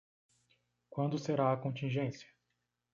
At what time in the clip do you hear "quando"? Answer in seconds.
0.89-1.19